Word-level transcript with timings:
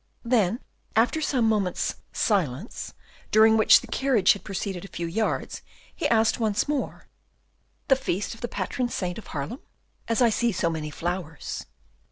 Then, 0.25 0.61
after 0.95 1.21
some 1.21 1.47
moments, 1.47 1.97
silence, 2.11 2.95
during 3.29 3.55
which 3.55 3.81
the 3.81 3.87
carriage 3.87 4.33
had 4.33 4.43
proceeded 4.43 4.83
a 4.83 4.87
few 4.87 5.05
yards, 5.05 5.61
he 5.95 6.07
asked 6.09 6.39
once 6.39 6.67
more, 6.67 7.07
"The 7.87 7.95
feast 7.95 8.33
of 8.33 8.41
the 8.41 8.47
patron 8.47 8.89
saint 8.89 9.19
of 9.19 9.27
Haarlem? 9.27 9.59
as 10.07 10.19
I 10.19 10.31
see 10.31 10.51
so 10.51 10.71
many 10.71 10.89
flowers." 10.89 11.67